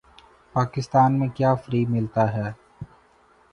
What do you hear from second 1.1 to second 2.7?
میں کیا فری ملتا ہے